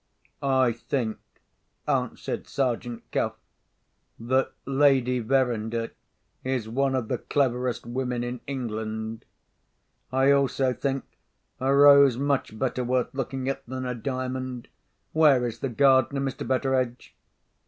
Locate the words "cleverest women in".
7.19-8.41